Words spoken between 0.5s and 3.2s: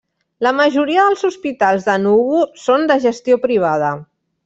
majoria dels hospitals d'Enugu són de